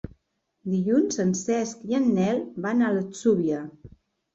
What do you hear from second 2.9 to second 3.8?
a l'Atzúbia.